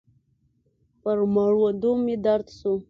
پر 1.01 1.17
مړوندو 1.33 1.91
مې 2.03 2.15
درد 2.25 2.47
سو. 2.59 2.73